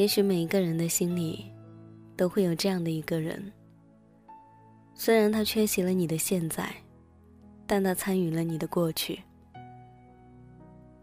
[0.00, 1.44] 也许每一个人的心里，
[2.16, 3.52] 都会有这样的一个人。
[4.94, 6.74] 虽然他缺席了你的现在，
[7.66, 9.20] 但他参与了你的过去。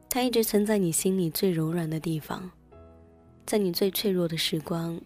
[0.09, 2.49] 他一直存在你心里最柔软的地方，
[3.45, 4.99] 在你最脆弱的时光，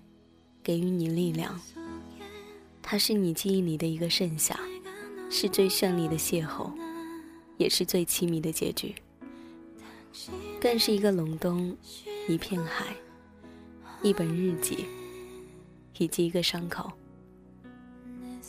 [0.64, 1.60] 给予你力量。
[2.82, 4.58] 他是你记忆里的一个盛夏，
[5.30, 6.72] 是最绚丽的邂逅，
[7.58, 8.96] 也是最凄迷的结局，
[10.62, 11.76] 更是一个隆冬，
[12.30, 12.86] 一片海。
[14.04, 14.88] 一本日记，
[16.00, 16.92] 以及一个伤口。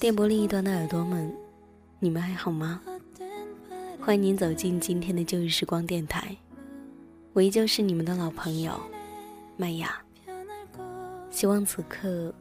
[0.01, 1.31] 电波另一端的耳朵们，
[1.99, 2.81] 你们还好吗？
[4.01, 6.35] 欢迎您走进今天的旧日时光电台，
[7.35, 8.81] 我依旧是你们的老朋友
[9.59, 10.03] 麦雅。
[11.31, 12.33] 希望此刻，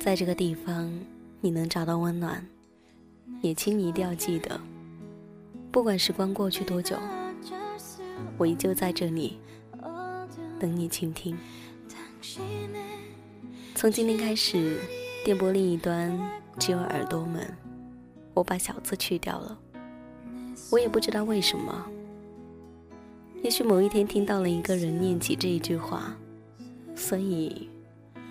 [0.00, 0.92] 在这个地方
[1.40, 2.44] 你能找到温暖，
[3.40, 4.60] 也请你一定要记得，
[5.70, 6.98] 不管时光过去多久，
[8.36, 9.38] 我依旧在这里
[10.58, 11.38] 等你倾听。
[13.74, 14.78] 从今天开始，
[15.24, 16.16] 电波另一端
[16.56, 17.52] 只有耳朵们。
[18.32, 19.58] 我把小字去掉了，
[20.70, 21.84] 我也不知道为什么。
[23.42, 26.16] 也许某一天听到了一个人念起这一句话，
[26.94, 27.68] 所以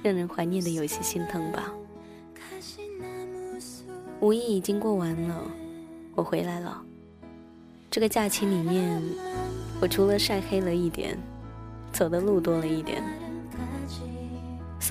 [0.02, 1.74] 让人怀念的有些心疼吧。
[4.22, 5.52] 五一已经过完了，
[6.16, 6.82] 我回来了。
[7.90, 9.04] 这个假期里面，
[9.82, 11.18] 我除了晒黑了一点，
[11.92, 13.04] 走的路多了一点。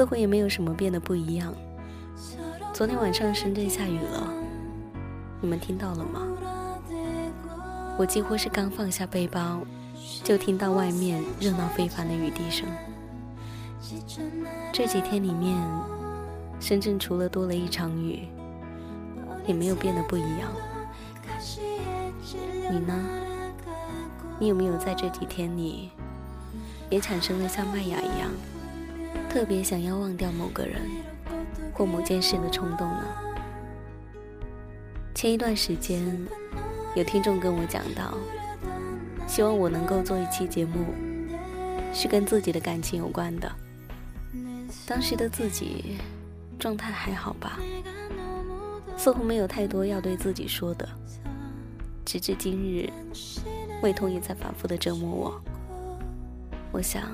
[0.00, 1.54] 似乎也没有什么变得不一样。
[2.72, 4.32] 昨天晚上深圳下雨了，
[5.42, 6.26] 你们听到了吗？
[7.98, 9.60] 我几乎是刚放下背包，
[10.24, 12.66] 就听到外面热闹非凡的雨滴声。
[14.72, 15.54] 这几天里面，
[16.58, 18.26] 深圳除了多了一场雨，
[19.46, 20.50] 也没有变得不一样。
[22.70, 22.94] 你呢？
[24.38, 25.90] 你有没有在这几天里，
[26.88, 28.30] 也产生了像麦雅一样？
[29.30, 30.82] 特别想要忘掉某个人
[31.72, 33.04] 或某件事的冲动呢？
[35.14, 36.04] 前一段时间，
[36.96, 38.18] 有听众跟我讲到，
[39.28, 40.84] 希望我能够做一期节目，
[41.94, 43.48] 是跟自己的感情有关的。
[44.84, 45.98] 当时的自己
[46.58, 47.60] 状态还好吧，
[48.96, 50.88] 似乎没有太多要对自己说的。
[52.04, 52.90] 直至今日，
[53.80, 55.40] 胃痛也在反复的折磨我。
[56.72, 57.04] 我想。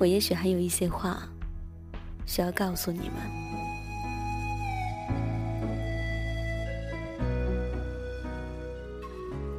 [0.00, 1.22] 我也许还有一些话
[2.24, 3.16] 需要告诉你们。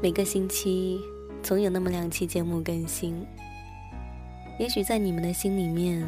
[0.02, 1.00] 每个星期
[1.44, 3.24] 总有那么两期节目更新。
[4.58, 6.04] 也许在你们的心里面，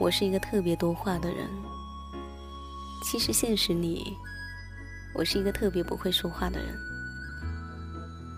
[0.00, 1.48] 我是一个特别多话的人。
[3.04, 4.16] 其实现实里，
[5.14, 6.74] 我是一个特别不会说话的人。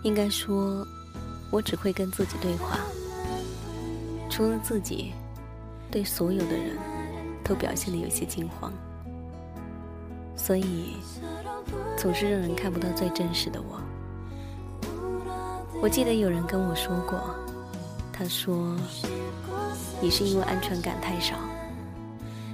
[0.03, 0.85] 应该说，
[1.49, 2.77] 我只会跟自己对话。
[4.31, 5.11] 除了自己，
[5.91, 6.77] 对所有的人
[7.43, 8.71] 都表现的有些惊慌，
[10.37, 10.95] 所以
[11.97, 13.81] 总是让人看不到最真实的我。
[15.81, 17.35] 我记得有人跟我说过，
[18.13, 18.73] 他说
[19.99, 21.35] ：“你是因为安全感太少，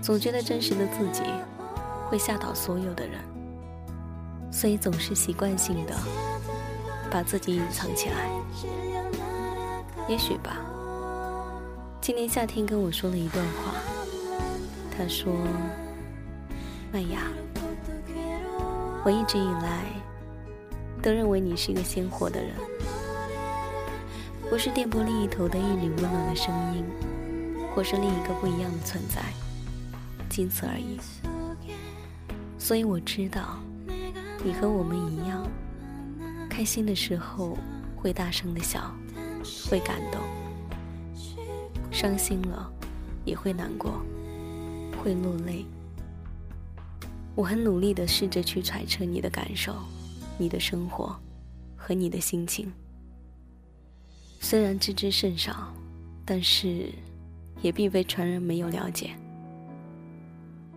[0.02, 1.22] 总觉得真实的自己
[2.10, 3.20] 会吓倒所有的人，
[4.52, 5.94] 所以总是习惯性的
[7.12, 8.32] 把自己隐藏起来。”
[10.10, 10.58] 也许吧。
[12.08, 13.74] 今年夏天跟我说了一段话，
[14.98, 15.30] 他说
[16.90, 17.28] ：“麦雅，
[19.04, 19.84] 我一直以来
[21.04, 22.52] 都认为你是一个鲜活的人，
[24.50, 26.86] 不是电波另一头的一缕温暖的声音，
[27.76, 29.22] 或是另一个不一样的存在，
[30.30, 30.98] 仅此而已。
[32.58, 33.60] 所以我知道，
[34.46, 35.46] 你和我们一样，
[36.50, 37.58] 开心的时候
[37.98, 38.96] 会大声的笑，
[39.70, 40.22] 会感动。”
[41.98, 42.72] 伤心了，
[43.26, 44.00] 也会难过，
[45.02, 45.66] 会落泪。
[47.34, 49.74] 我很努力的试着去揣测你的感受、
[50.38, 51.20] 你的生活
[51.76, 52.72] 和你的心情。
[54.40, 55.74] 虽然知之甚少，
[56.24, 56.92] 但是
[57.64, 59.10] 也并非全然没有了解。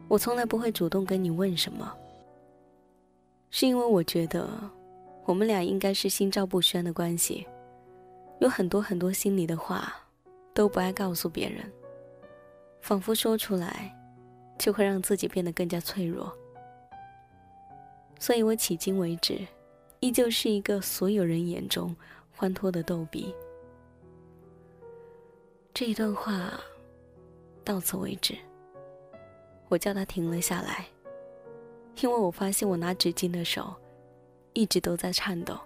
[0.09, 1.93] 我从来不会主动跟你问什么，
[3.51, 4.49] 是因为我觉得
[5.27, 7.47] 我们俩应该是心照不宣的关系，
[8.41, 9.95] 有很多很多心里的话。
[10.53, 11.71] 都不爱告诉别人，
[12.81, 13.97] 仿佛说出来
[14.59, 16.31] 就会让自己变得更加脆弱。
[18.19, 19.47] 所以我迄今为止，
[20.01, 21.95] 依旧是一个所有人眼中
[22.37, 23.35] 欢脱的逗比。
[25.73, 26.53] 这一段话
[27.65, 28.37] 到此为止，
[29.69, 30.85] 我叫他停了下来，
[32.01, 33.75] 因为我发现我拿纸巾的手
[34.53, 35.59] 一直都在颤抖，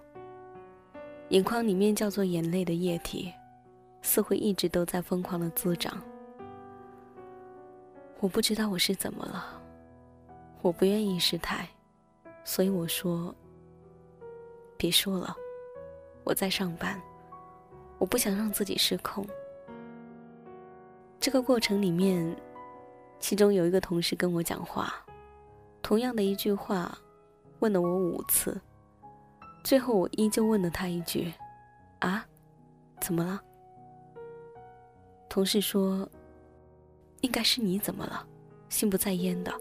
[1.29, 3.33] 眼眶里面叫做眼泪的液体。
[4.05, 5.99] 似乎一直都在疯狂的滋长，
[8.19, 9.59] 我不知道我是怎么了，
[10.61, 11.67] 我不愿意失态，
[12.43, 13.33] 所以我说
[14.77, 15.35] ：“别说了，
[16.23, 17.01] 我在上班，
[17.97, 19.25] 我不想让自己失控。”
[21.19, 22.33] 这个过程里面，
[23.19, 24.93] 其中有一个同事跟我讲话，
[25.81, 26.95] 同样的一句话，
[27.57, 28.61] 问了我五次，
[29.63, 31.33] 最后我依旧问了他一句
[31.99, 32.23] ：“啊，
[33.01, 33.41] 怎么了？”
[35.35, 36.07] 同事说。
[37.21, 38.25] 应该是你怎么了？
[38.69, 39.51] 心不在焉的，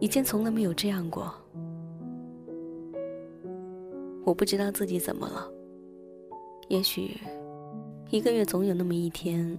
[0.00, 1.32] 以前从来没有这样过。
[4.24, 5.48] 我不知道自己怎么了。
[6.68, 7.18] 也许，
[8.10, 9.56] 一个月总有那么一天，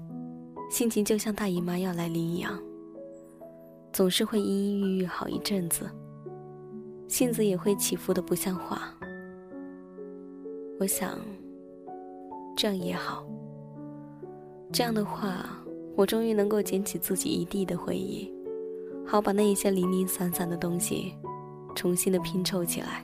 [0.70, 2.62] 心情就像大姨妈要来临一样，
[3.94, 5.90] 总是会阴阴郁郁好一阵子，
[7.08, 8.94] 性子也会起伏的不像话。
[10.78, 11.18] 我想，
[12.58, 13.26] 这样也好。
[14.72, 15.46] 这样的话。
[15.96, 18.32] 我终于能够捡起自己一地的回忆，
[19.04, 21.12] 好把那一些零零散散的东西
[21.74, 23.04] 重新的拼凑起来。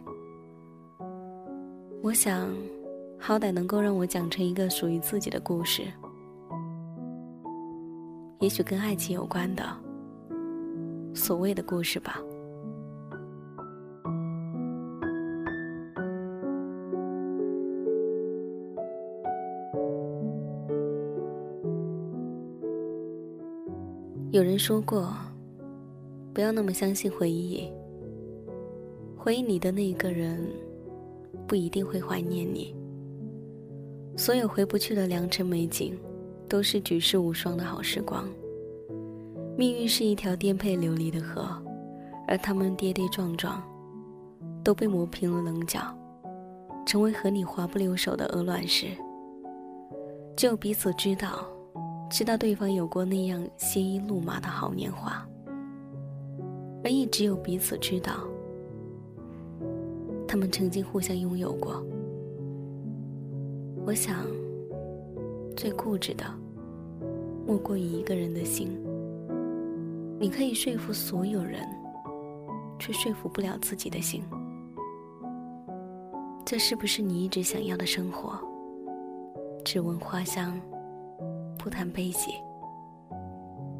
[2.04, 2.54] 我想，
[3.18, 5.82] 好歹能够让我讲成一个属于自己的故事，
[8.42, 9.66] 也许跟爱情有关的
[11.16, 12.22] 所谓的故事吧。
[24.34, 25.14] 有人说过，
[26.34, 27.72] 不要那么相信回忆。
[29.16, 30.44] 回忆你的那一个人，
[31.46, 32.76] 不一定会怀念你。
[34.18, 35.96] 所有回不去的良辰美景，
[36.50, 38.28] 都是举世无双的好时光。
[39.56, 41.48] 命运是一条颠沛流离的河，
[42.28, 43.62] 而他们跌跌撞撞，
[44.64, 45.80] 都被磨平了棱角，
[46.88, 48.88] 成为和你滑不留手的鹅卵石。
[50.36, 51.53] 只有彼此知道。
[52.10, 55.28] 知道对方有过那样鲜衣怒马的好年华，
[56.84, 58.14] 而亦只有彼此知道，
[60.28, 61.84] 他们曾经互相拥有过。
[63.86, 64.26] 我想，
[65.58, 66.24] 最固执的，
[67.48, 68.80] 莫过于一个人的心。
[70.20, 71.68] 你可以说服所有人，
[72.80, 74.24] 却说服不了自己的心。
[76.46, 78.40] 这是不是你一直想要的生活？
[79.66, 80.60] 只闻花香。
[81.64, 82.34] 不谈悲喜，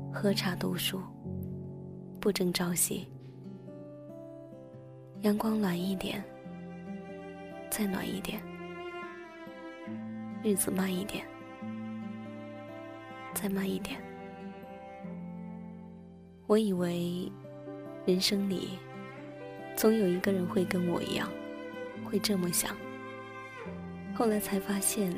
[0.10, 1.02] 喝茶读书，
[2.18, 3.06] 不争朝夕。
[5.24, 6.24] 阳光暖一点，
[7.70, 8.40] 再暖一点；
[10.42, 11.26] 日子慢一点，
[13.34, 14.00] 再慢一点。
[16.48, 17.30] 我以为，
[18.06, 18.80] 人生里，
[19.76, 21.28] 总有一个人会跟我一样，
[22.06, 22.74] 会这么想。
[24.16, 25.14] 后来才发现。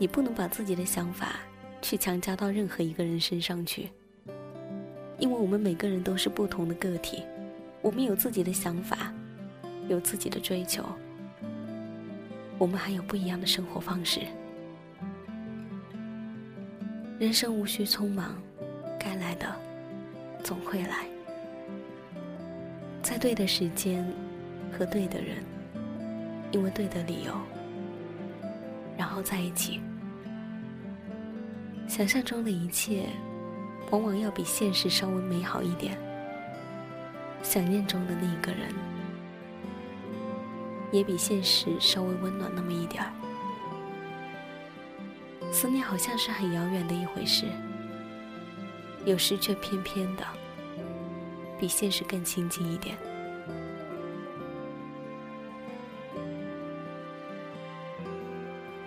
[0.00, 1.40] 你不能把自己的想法
[1.82, 3.90] 去强加到任何一个人身上去，
[5.18, 7.22] 因为我们每个人都是不同的个体，
[7.82, 9.12] 我们有自己的想法，
[9.88, 10.82] 有自己的追求，
[12.56, 14.20] 我们还有不一样的生活方式。
[17.18, 18.34] 人生无需匆忙，
[18.98, 19.54] 该来的
[20.42, 21.04] 总会来，
[23.02, 24.02] 在对的时间
[24.72, 25.44] 和对的人，
[26.52, 27.34] 因为对的理由，
[28.96, 29.78] 然后在一起。
[32.00, 33.10] 想象中的一切，
[33.90, 35.98] 往往要比现实稍微美好一点。
[37.42, 38.72] 想念中的那个人，
[40.90, 43.12] 也比现实稍微温暖那么一点儿。
[45.52, 47.44] 思念好像是很遥远的一回事，
[49.04, 50.24] 有时却偏偏的
[51.58, 52.96] 比现实更亲近一点。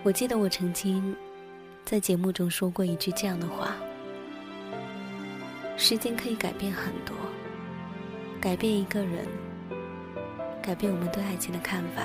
[0.02, 1.14] 我记得我曾经。
[1.84, 3.76] 在节目中说过一句这样的话
[5.76, 7.14] ：“时间可以改变很多，
[8.40, 9.26] 改变一个人，
[10.62, 12.02] 改变我们对爱情的看法。”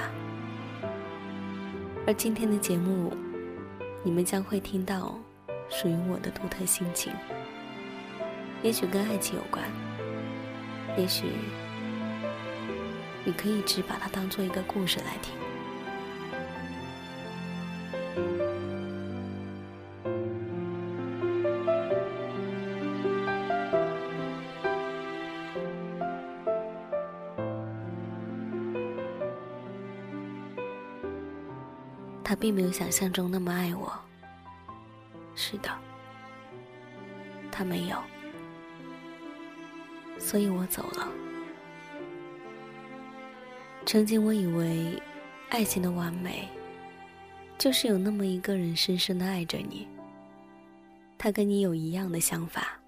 [2.05, 3.15] 而今天的节目，
[4.03, 5.17] 你们将会听到
[5.69, 7.13] 属于我的独特心情，
[8.62, 9.63] 也许跟爱情有关，
[10.98, 11.27] 也许
[13.24, 15.38] 你可以只把它当做一个故事来听。
[32.50, 33.94] 并没有想象中那么爱我。
[35.36, 35.70] 是的，
[37.51, 37.98] 他没有，
[40.18, 41.08] 所以我走了。
[43.86, 45.00] 曾经我以为，
[45.51, 46.50] 爱情的完美，
[47.56, 49.88] 就是有那么一个人深深的爱着你。
[51.20, 52.79] 他跟你有一样的想法，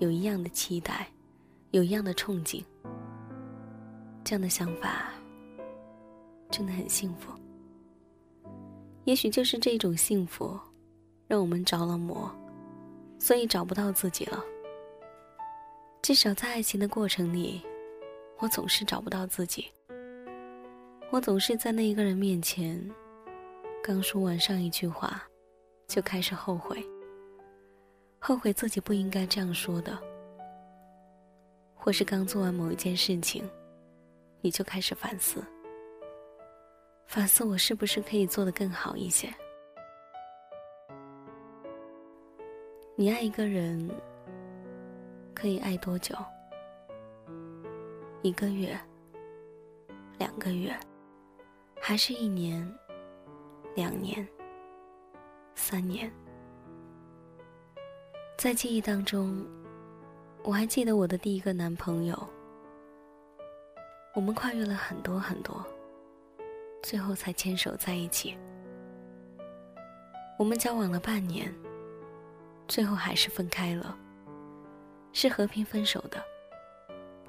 [0.00, 1.06] 有一样的期待，
[1.70, 2.60] 有一样的憧憬。
[4.24, 5.12] 这样的想法
[6.50, 7.30] 真的很幸福。
[9.04, 10.58] 也许就是这种幸福，
[11.26, 12.30] 让我们着了魔，
[13.18, 14.42] 所以找不到自己了。
[16.02, 17.62] 至少在爱情的过程里，
[18.38, 19.66] 我总是找不到自己。
[21.10, 22.78] 我总是在那一个人面前，
[23.82, 25.22] 刚说完上一句话，
[25.86, 26.84] 就开始后悔，
[28.18, 29.96] 后悔自己不应该这样说的，
[31.74, 33.48] 或是刚做完某一件事情。
[34.40, 35.42] 你就开始反思，
[37.06, 39.32] 反思我是不是可以做得更好一些。
[42.96, 43.90] 你爱一个人
[45.34, 46.14] 可以爱多久？
[48.22, 48.78] 一个月、
[50.18, 50.74] 两个月，
[51.80, 52.66] 还是一年、
[53.74, 54.26] 两年、
[55.54, 56.10] 三年？
[58.36, 59.46] 在记忆当中，
[60.42, 62.28] 我还记得我的第一个男朋友。
[64.14, 65.64] 我们跨越了很多很多，
[66.84, 68.36] 最后才牵手在一起。
[70.38, 71.50] 我们交往了半年，
[72.68, 73.96] 最后还是分开了，
[75.14, 76.22] 是和平分手的。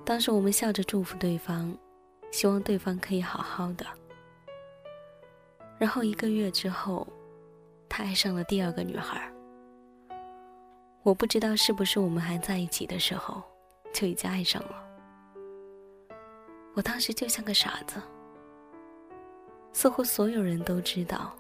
[0.04, 1.74] 当时我们笑着祝福对方，
[2.32, 3.86] 希望对方可以好好的。
[5.78, 7.08] 然后一个月之后，
[7.88, 9.32] 他爱上了第二个女孩。
[11.02, 13.42] 我不知道是不是我们还在一起的时候，
[13.94, 14.84] 就已经爱上了。
[16.74, 18.02] 我当时就像个傻子，
[19.75, 21.36] 似乎所有人都知道，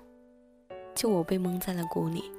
[0.93, 2.29] 就我被蒙在了鼓里。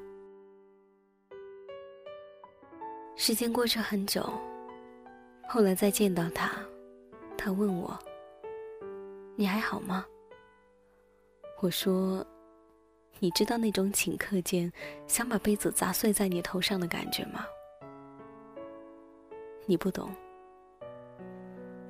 [3.16, 4.22] 时间过去很久，
[5.48, 6.52] 后来再见到他，
[7.38, 7.98] 他问我
[9.36, 10.04] ：“你还好吗？”
[11.62, 12.22] 我说
[13.18, 14.70] ：“你知道那种顷刻间
[15.06, 17.46] 想把杯子砸碎在你头上的感觉吗？
[19.64, 20.14] 你不懂。”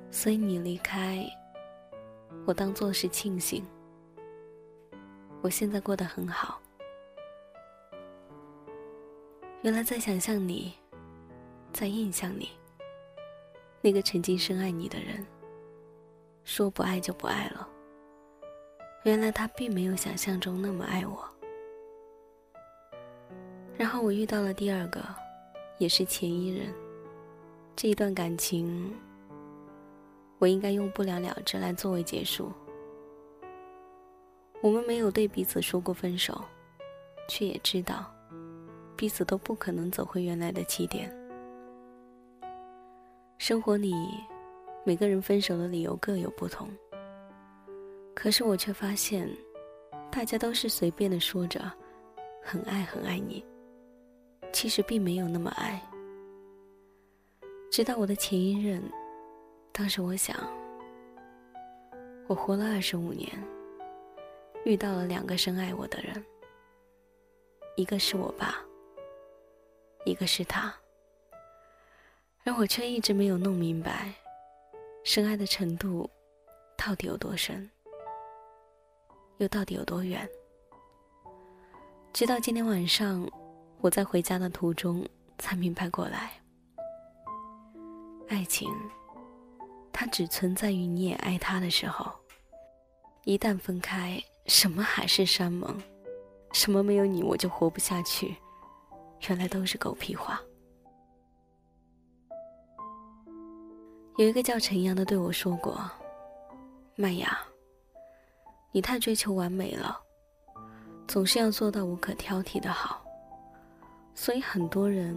[0.09, 1.21] 所以你离开，
[2.45, 3.61] 我当做是庆幸。
[5.47, 6.59] 我现在过得很好。
[9.61, 10.73] 原来在想象你，
[11.71, 12.49] 在印象里，
[13.79, 15.25] 那个曾经深爱你的人，
[16.43, 17.65] 说不爱就不爱了。
[19.03, 21.25] 原来他并没有想象中那么爱我。
[23.77, 25.01] 然后我遇到了第二个，
[25.77, 26.73] 也是前一人。
[27.73, 28.93] 这一段感情。
[30.39, 32.51] 我应该用不了了之来作为结束。
[34.61, 36.43] 我们没有对彼此说过分手，
[37.29, 38.11] 却也知道，
[38.95, 41.15] 彼此都不可能走回原来的起点。
[43.37, 43.93] 生活里，
[44.83, 46.67] 每个人分手的理由各有不同。
[48.15, 49.29] 可是我却发现，
[50.11, 51.71] 大家都是随便的说着，
[52.43, 53.45] 很爱很爱你，
[54.51, 55.79] 其实并没有那么爱。
[57.69, 58.81] 直到我的前一任。
[59.71, 60.35] 当时我想，
[62.25, 63.29] 我活了二十五年，
[64.67, 66.25] 遇到了两个深爱我的人，
[67.77, 68.53] 一个是我爸，
[70.03, 70.75] 一个是他，
[72.43, 74.13] 而我却一直没有弄明白，
[75.05, 76.09] 深爱的程度
[76.77, 77.71] 到底有多深，
[79.37, 80.29] 又到底有多远。
[82.11, 83.25] 直到今天晚上，
[83.79, 85.07] 我在回家的途中
[85.37, 86.33] 才明白过来，
[88.27, 88.69] 爱情。
[89.93, 92.11] 它只存在于你也爱他的时候，
[93.23, 95.77] 一旦分开，什么海誓山盟，
[96.53, 98.35] 什么没有你我就活不下去，
[99.27, 100.41] 原来都是狗屁话。
[104.17, 105.79] 有一个叫陈阳的对我说过
[106.95, 107.37] ：“麦芽，
[108.71, 109.99] 你太追求完美了，
[111.07, 113.05] 总是要做到无可挑剔的好，
[114.15, 115.15] 所以很多人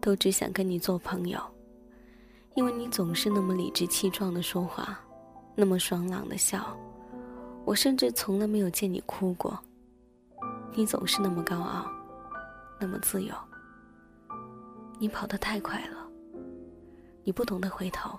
[0.00, 1.40] 都只想跟你做朋友。”
[2.56, 4.98] 因为你总是那么理直气壮的说话，
[5.54, 6.76] 那么爽朗的笑，
[7.68, 9.58] 我甚至从来没有见你哭过。
[10.72, 11.84] 你总是那么高傲，
[12.80, 13.34] 那么自由。
[14.98, 15.98] 你跑得太快了，
[17.24, 18.18] 你不懂得回头。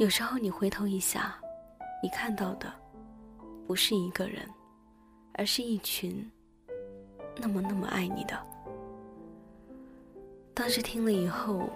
[0.00, 1.36] 有时候你回头一下，
[2.02, 2.72] 你看到的
[3.68, 4.50] 不是一个人，
[5.34, 6.28] 而是一群
[7.36, 8.36] 那么那么爱你的。
[10.52, 11.70] 当时听了以后。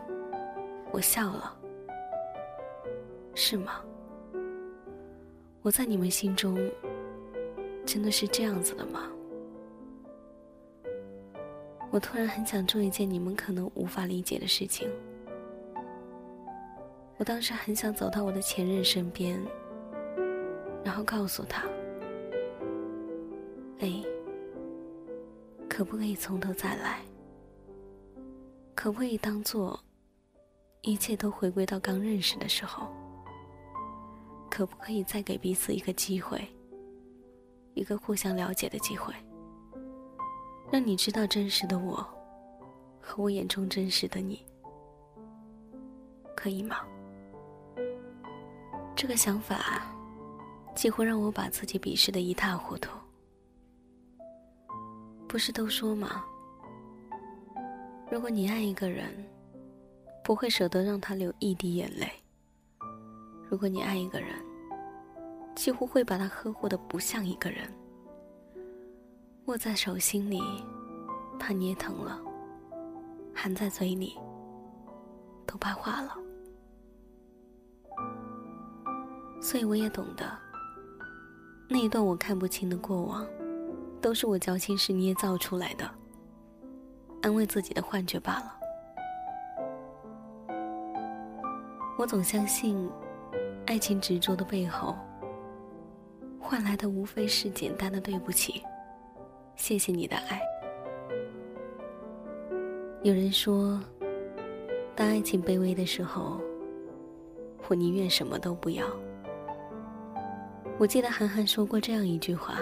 [0.91, 1.55] 我笑了，
[3.35, 3.85] 是吗？
[5.69, 6.57] 我在你们心中
[7.85, 9.07] 真的是这样子的吗？
[11.91, 14.91] 我突然很想做一件你们可能无法理解的事情。
[17.19, 19.39] 我当时很想走到我的前任身边，
[20.83, 21.69] 然后告诉他
[23.81, 24.03] ：“哎，
[25.69, 27.01] 可不可以从头再来？
[28.75, 29.79] 可不可以当做
[30.81, 32.89] 一切都回归到刚认识的时候？
[34.59, 36.37] 可不可以再给彼此一个机会，
[37.75, 39.15] 一个互相了解的机会，
[40.69, 42.05] 让你知道真实的我
[43.01, 44.45] 和我眼中真实的你，
[46.35, 46.79] 可以吗？
[48.97, 49.87] 这个想法
[50.75, 52.91] 几乎让我把自己鄙视的一塌糊涂。
[55.29, 56.25] 不是都说吗？
[58.11, 59.25] 如果你爱一个人，
[60.25, 62.09] 不会舍得让他流一滴眼泪；
[63.49, 64.35] 如果你爱一个人，
[65.59, 67.69] 几乎会把他呵护的不像一个人，
[69.47, 70.41] 握在手心里，
[71.37, 72.17] 怕捏疼了；
[73.35, 74.17] 含在嘴里，
[75.45, 76.17] 都怕化了。
[79.43, 80.25] 所以我也懂得，
[81.69, 83.27] 那一段我看不清的过往，
[84.01, 85.91] 都是我矫情时捏造出来的，
[87.21, 88.55] 安慰自己的幻觉罢了。
[91.99, 92.89] 我总相信，
[93.67, 94.97] 爱情执着的背后，
[96.39, 98.63] 换来的无非是简单的对不起，
[99.57, 100.41] 谢谢你的爱。
[103.03, 103.81] 有人说，
[104.97, 106.41] 当爱情卑微的时候，
[107.69, 108.87] 我宁愿什么都不要。
[110.79, 112.59] 我记得韩寒说过这样一句话：“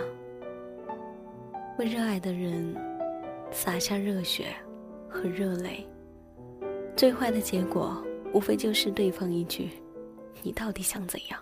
[1.79, 2.75] 为热爱的人
[3.51, 4.47] 洒下热血
[5.09, 5.87] 和热泪，
[6.97, 8.03] 最坏的结果
[8.33, 9.71] 无非就是对方一句
[10.43, 11.41] ‘你到底想怎样’。”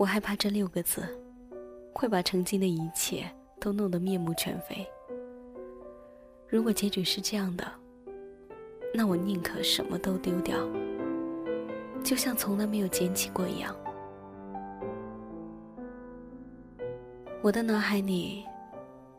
[0.00, 1.02] 我害怕这六个字
[1.92, 3.30] 会把曾经的一切
[3.60, 4.88] 都弄得面目全非。
[6.48, 7.70] 如果结局是这样的，
[8.94, 10.56] 那我宁可什么都丢掉。
[12.02, 13.76] 就像从来没有捡起过一样。
[17.42, 18.46] 我的脑海里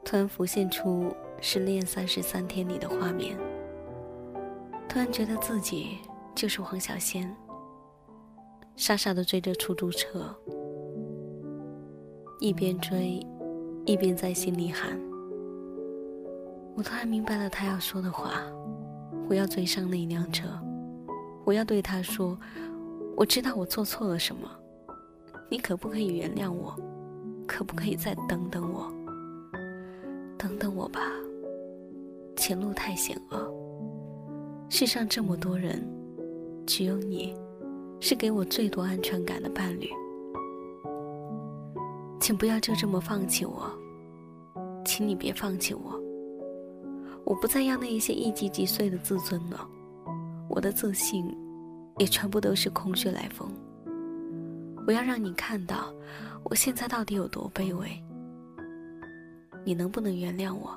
[0.03, 1.03] 突然浮现出
[1.39, 3.37] 《失恋三十三天》里的画面，
[4.89, 5.99] 突然觉得自己
[6.33, 7.31] 就是黄小仙，
[8.75, 10.35] 傻傻的追着出租车，
[12.41, 13.23] 一边追，
[13.85, 14.99] 一边在心里喊。
[16.75, 18.41] 我突然明白了他要说的话：
[19.29, 20.47] 我要追上那一辆车，
[21.45, 22.35] 我要对他说。
[23.15, 24.49] 我知道我做错了什么，
[25.51, 26.75] 你可不可以原谅我？
[27.45, 28.91] 可不可以再等等我？
[30.35, 30.99] 等等我吧，
[32.35, 33.53] 前路太险恶。
[34.67, 35.87] 世上这么多人，
[36.65, 37.35] 只有你，
[37.99, 39.87] 是给我最多安全感的伴侣。
[42.21, 43.69] 请不要就这么放弃我，
[44.85, 45.99] 请你别放弃我。
[47.25, 49.67] 我不再要那一些一击即碎的自尊了，
[50.47, 51.35] 我的自信。
[51.97, 53.47] 也全部都是空穴来风。
[54.87, 55.93] 我要让你看到，
[56.45, 57.87] 我现在到底有多卑微。
[59.63, 60.71] 你能不能原谅我？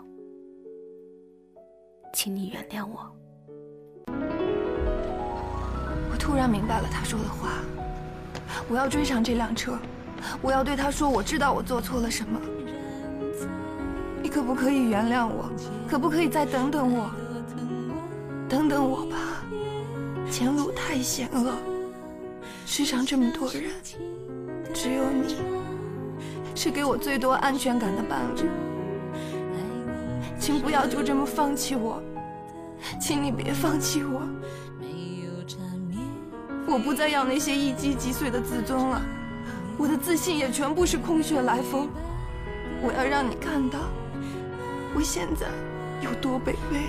[2.12, 3.10] 请你原谅我。
[6.10, 7.62] 我突然明白了他说的话。
[8.68, 9.78] 我要追上这辆车，
[10.40, 12.40] 我要对他说：“我知道我做错了什么。
[14.22, 15.50] 你可不可以原谅我？
[15.88, 17.10] 可不可以再等等我？
[18.48, 19.16] 等等我吧。”
[20.30, 21.52] 前路太险恶，
[22.66, 23.70] 世上这么多人，
[24.72, 25.36] 只有你
[26.54, 28.48] 是给我最多安全感的伴侣。
[30.40, 32.02] 请不要就这么放弃我，
[33.00, 34.22] 请你别放弃我。
[36.66, 39.00] 我不再要那些一击即碎的自尊了，
[39.76, 41.88] 我的自信也全部是空穴来风。
[42.82, 43.78] 我要让你看到，
[44.94, 45.46] 我现在
[46.00, 46.80] 有多卑微。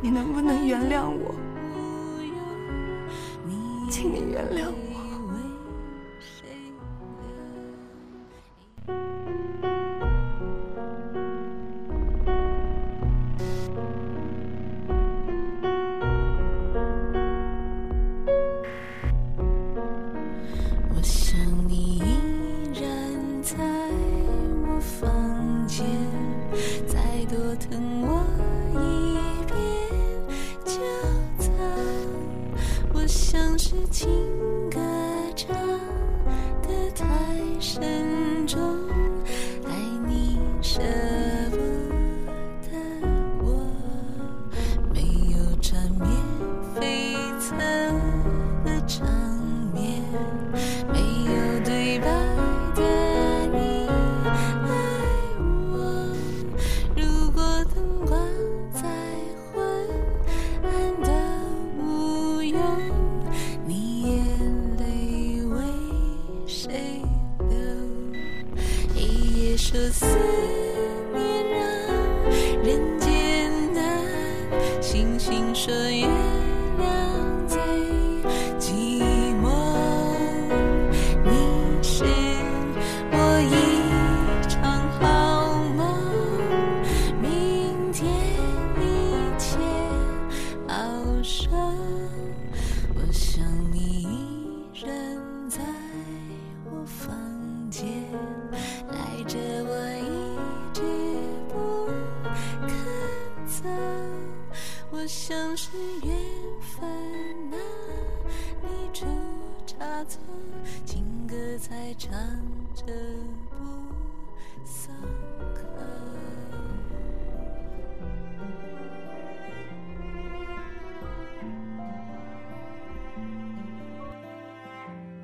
[0.00, 1.34] 你能不能原谅我？
[3.90, 4.83] 请你原谅我。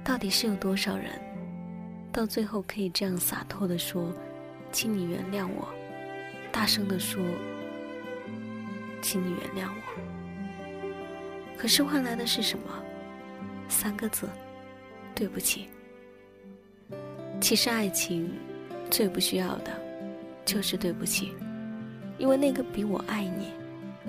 [0.02, 1.08] 到底是有多少人，
[2.12, 4.12] 到最后可以这样洒脱的说
[4.72, 5.68] ：“请你原谅我。”
[6.52, 7.22] 大声的说
[9.00, 9.80] ：“请你原谅我。”
[11.56, 12.64] 可是换来的是什么？
[13.68, 14.28] 三个字：
[15.14, 15.68] 对不起。
[17.40, 18.36] 其实爱情
[18.90, 19.70] 最不需要的，
[20.44, 21.32] 就是对不起，
[22.18, 23.52] 因为那个比我爱你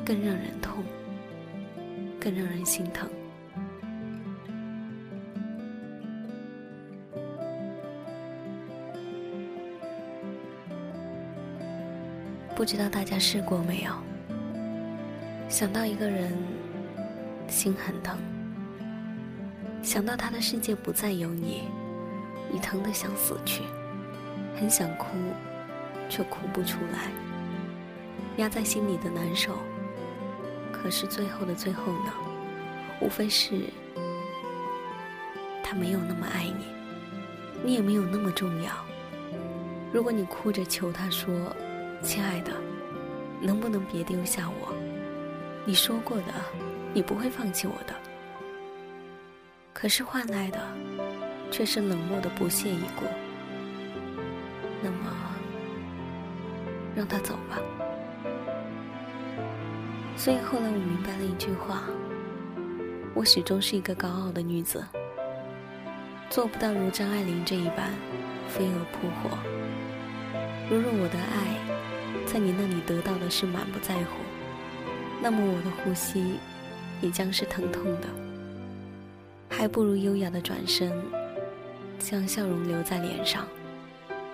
[0.04, 0.84] 更让人痛，
[2.20, 3.10] 更让人心疼。
[12.56, 13.92] 不知道大家试过没有？
[15.48, 16.32] 想到一个人，
[17.48, 18.16] 心很疼；
[19.82, 21.64] 想到他的世界不再有你，
[22.52, 23.64] 你疼得想死去，
[24.62, 25.08] 很想哭，
[26.08, 27.10] 却哭不出来，
[28.38, 29.58] 压在心里的难受。
[30.72, 32.14] 可是最后的最后呢？
[33.00, 33.64] 无非是
[35.64, 36.68] 他没有那么爱你，
[37.64, 38.72] 你也没有那么重要。
[39.92, 41.34] 如果你哭着求他说。
[42.04, 42.52] 亲爱的，
[43.40, 44.74] 能不能别丢下我？
[45.66, 46.34] 你说过的，
[46.96, 47.94] 你不会放弃我的。
[49.72, 50.60] 可是换来的，
[51.52, 53.06] 却是冷漠的不屑一顾。
[54.82, 55.12] 那么，
[56.96, 57.60] 让他走吧。
[60.18, 61.84] 所以后来我明白了一句话：
[63.14, 64.86] 我始终是一个高傲的女子，
[66.30, 67.92] 做不到如张爱玲这一般
[68.48, 69.38] 飞蛾扑火。
[70.70, 71.58] 如若我的爱。
[72.26, 74.06] 在你那里得到的是满不在乎，
[75.22, 76.38] 那么我的呼吸
[77.02, 78.08] 也将是疼痛的。
[79.50, 80.92] 还不如优雅的转身，
[82.00, 83.48] 将笑容留在脸上，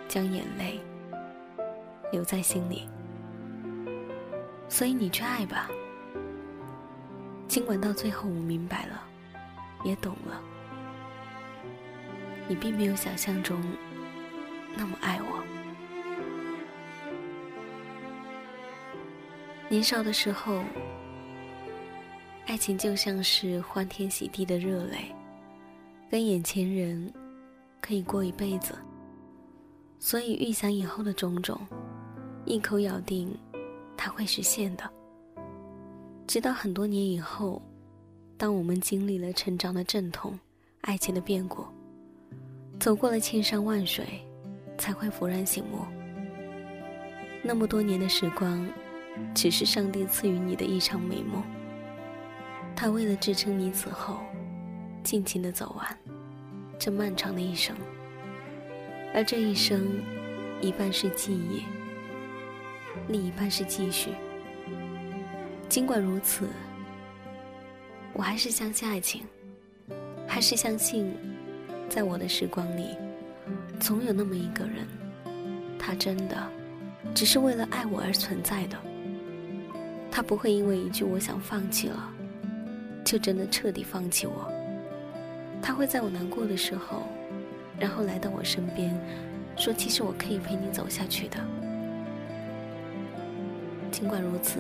[0.08, 0.80] 将眼泪
[2.12, 2.88] 留在心里。
[4.70, 5.70] 所以你去爱吧。
[7.48, 9.04] 尽管到最后我明白了，
[9.84, 10.42] 也懂了，
[12.48, 13.62] 你并没有想象中
[14.76, 15.44] 那么爱我。
[19.70, 20.62] 年少的时候，
[22.46, 25.14] 爱情就像是欢天喜地的热泪，
[26.12, 27.12] 跟眼前人
[27.82, 28.76] 可以过一辈子。
[30.00, 31.60] 所以预想以后的种种，
[32.46, 33.36] 一口咬定
[33.96, 34.90] 它会实现的。
[36.26, 37.62] 直到很多年以后，
[38.38, 40.38] 当我们经历了成长的阵痛、
[40.82, 41.66] 爱情的变故，
[42.80, 44.06] 走过了千山万水，
[44.78, 45.80] 才会幡然醒悟。
[47.44, 48.68] 那么多年的时光。
[49.34, 51.42] 只是上帝赐予你的一场美梦。
[52.76, 54.20] 他为了支撑你此后，
[55.04, 55.98] 尽情的走完
[56.78, 57.76] 这漫长的一生。
[59.14, 59.88] 而这一生，
[60.62, 61.64] 一半是记忆，
[63.08, 64.12] 另一半是继续。
[65.70, 66.48] 尽管如此，
[68.14, 69.24] 我还是相信爱情，
[70.28, 71.14] 还是相信，
[71.90, 72.96] 在我的时光里，
[73.80, 74.88] 总有那么一个人，
[75.78, 76.38] 他真的
[77.14, 78.78] 只是为了爱我而存在的。
[80.12, 82.14] 他不会因为一句“我想放弃了”，
[83.06, 84.52] 就真的彻底放弃我。
[85.62, 87.04] 他会在我难过的时候，
[87.80, 88.94] 然后来到我身边，
[89.56, 91.38] 说：“其实我可以陪你走下去的。”
[93.92, 94.60] 尽管如此，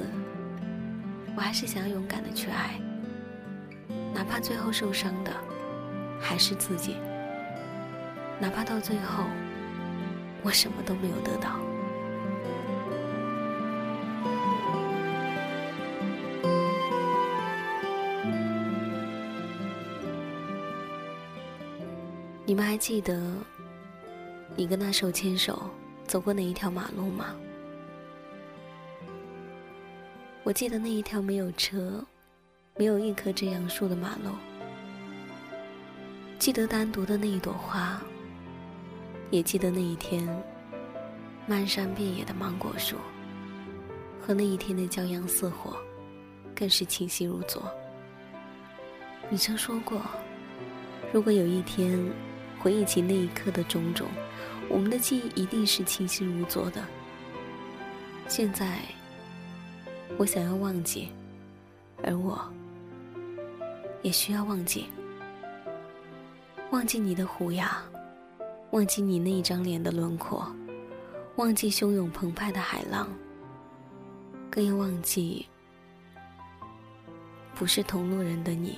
[1.36, 2.80] 我还是想要勇敢的去爱，
[4.14, 5.32] 哪怕最后受伤的
[6.20, 6.96] 还是自己，
[8.40, 9.26] 哪怕到最后
[10.42, 11.60] 我什么都没有得到。
[22.58, 23.22] 你们还记得
[24.56, 25.70] 你跟他手牵手
[26.08, 27.36] 走过哪一条马路吗？
[30.44, 32.04] 我记得那一条没有车、
[32.76, 34.32] 没有一棵遮阳树的马路。
[36.40, 38.02] 记得单独的那一朵花，
[39.30, 40.28] 也记得那一天
[41.46, 42.96] 漫山遍野的芒果树，
[44.20, 45.78] 和那一天的骄阳似火，
[46.56, 47.72] 更是清晰如昨。
[49.30, 50.02] 你曾说过，
[51.14, 52.04] 如果有一天。
[52.60, 54.08] 回忆起那一刻的种种，
[54.70, 56.84] 我们的记忆一定是清晰如昨的。
[58.28, 58.80] 现在，
[60.18, 61.10] 我想要忘记，
[62.04, 62.40] 而我
[64.02, 64.88] 也需要忘记。
[66.72, 67.82] 忘记你的虎牙，
[68.72, 70.46] 忘记你那一张脸的轮廓，
[71.38, 73.08] 忘记汹涌澎湃的海浪，
[74.50, 75.48] 更要忘记
[77.56, 78.78] 不是同路人的你。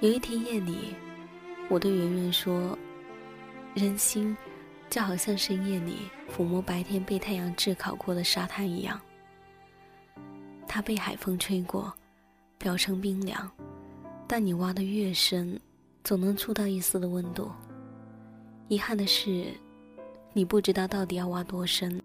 [0.00, 0.94] 有一天夜里，
[1.68, 2.76] 我对圆圆说
[3.74, 4.36] ：“人心
[4.88, 9.00] 就好像深夜里抚摸白天被太阳炙烤过的沙滩一样，
[10.66, 11.92] 它被海风吹过，
[12.56, 13.50] 表层冰凉。”
[14.30, 15.58] 但你挖的越深，
[16.04, 17.50] 总能触到一丝的温度。
[18.68, 19.46] 遗憾的是，
[20.34, 21.98] 你不知道到底要挖多深，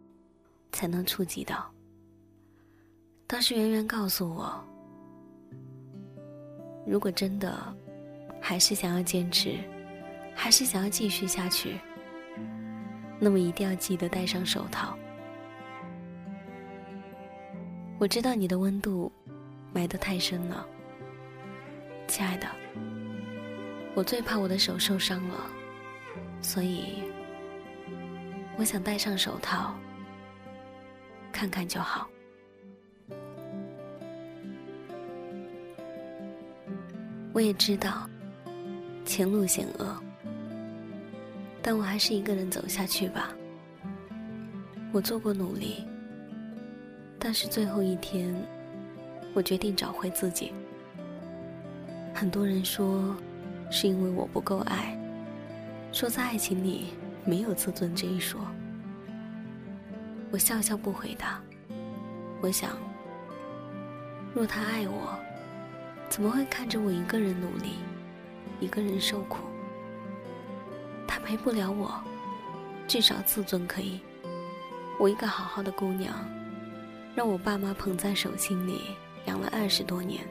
[0.71, 1.69] 才能触及到。
[3.28, 4.58] 当时圆圆告诉我，
[6.88, 7.76] 如果真的
[8.46, 9.58] 还是想要坚持，
[10.36, 11.80] 还是想要继续下去，
[13.18, 14.98] 那么一定要记得戴上手套。
[17.98, 19.10] 我知道你的温度
[19.72, 20.68] 埋得太深了。
[22.06, 22.46] 亲爱的，
[23.96, 25.50] 我最怕我的手受伤了，
[26.42, 27.02] 所以
[28.58, 29.74] 我想戴上手套，
[31.32, 32.10] 看看就好。
[37.34, 38.08] 我也知道
[39.06, 39.96] 前路险恶，
[41.62, 43.32] 但我还是一个人走下去吧。
[44.92, 45.84] 我做过努力，
[47.20, 48.34] 但是最后一天，
[49.34, 50.54] 我决定找回自己。
[52.13, 53.16] 很多人说，
[53.70, 54.98] 是因为我不够爱，
[55.92, 56.94] 说在爱情里
[57.26, 58.39] 没有自尊这一说。
[60.32, 61.42] 我笑笑不回答。
[62.42, 62.72] 我想，
[64.34, 65.18] 若他爱我，
[66.10, 67.76] 怎么会看着我一个人努力，
[68.60, 69.40] 一个人受苦？
[71.08, 71.94] 他陪不了我，
[72.88, 74.00] 至少自尊可以。
[75.00, 76.14] 我一个好好的姑娘，
[77.16, 78.82] 让我爸妈捧在手心里
[79.26, 80.24] 养了二十多年。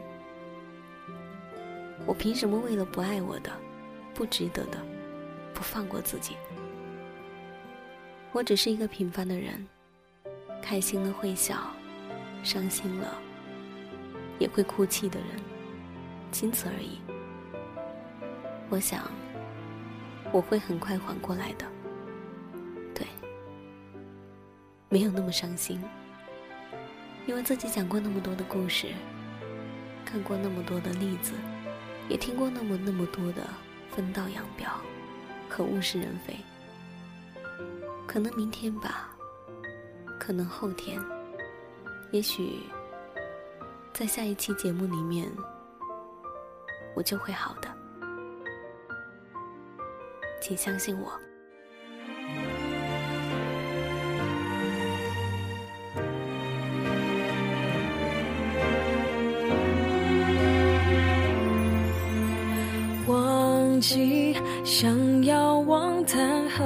[2.06, 3.50] 我凭什么为了不爱我的、
[4.14, 4.78] 不值得的，
[5.54, 6.36] 不放过自己？
[8.32, 9.66] 我只是一个平凡的人，
[10.62, 11.56] 开心了会笑，
[12.42, 13.18] 伤心了
[14.38, 15.28] 也会哭泣的人，
[16.30, 16.98] 仅此而已。
[18.72, 19.02] 我想，
[20.32, 21.66] 我会很快缓过来的。
[22.94, 23.06] 对，
[24.88, 25.78] 没有那么伤心，
[27.26, 28.94] 因为自己讲过那么多的故事，
[30.06, 31.34] 看过那么多的例子。
[32.08, 33.46] 也听过那么那么多的
[33.90, 34.66] 分道扬镳
[35.50, 36.34] 和物是人非，
[38.06, 39.10] 可能明天吧，
[40.18, 40.98] 可能后天，
[42.10, 42.60] 也许
[43.92, 45.30] 在下一期节目里面，
[46.96, 47.71] 我就会好的，
[50.42, 51.08] 请相信我。
[63.06, 66.64] 忘记想要忘谈何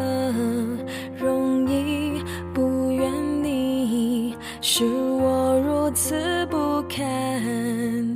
[1.19, 2.25] 容易？
[2.55, 3.13] 不愿
[3.45, 7.05] 你是我如此不堪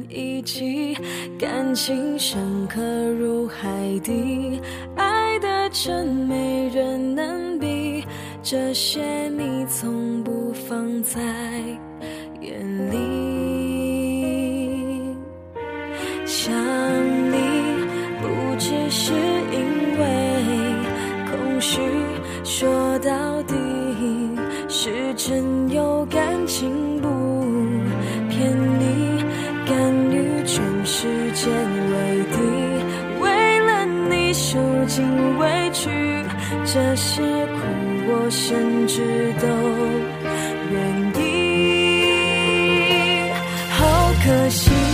[0.08, 0.96] 一击，
[1.38, 2.80] 感情深刻
[3.18, 3.68] 如海
[4.02, 4.49] 底，
[5.82, 8.04] 真没人能比，
[8.42, 11.18] 这些你从不放在
[12.42, 12.98] 眼里。
[16.26, 16.52] 想
[17.32, 17.36] 你
[18.20, 20.04] 不只是因为
[21.30, 21.80] 空虚。
[22.44, 23.54] 说到底
[24.68, 27.08] 是真有感情，不
[28.28, 29.24] 骗你，
[29.64, 29.74] 敢
[30.10, 32.36] 与全世界为敌，
[34.42, 35.04] 受尽
[35.38, 35.90] 委屈，
[36.64, 37.60] 这些苦
[38.08, 39.46] 我甚至都
[40.72, 40.74] 愿
[41.22, 41.22] 意。
[43.68, 43.78] 好
[44.24, 44.89] 可惜。